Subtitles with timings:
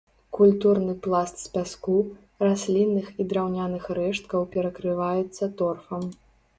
[0.35, 1.95] Культурны пласт з пяску,
[2.47, 6.15] раслінных і драўняных рэшткаў перакрываецца торфам.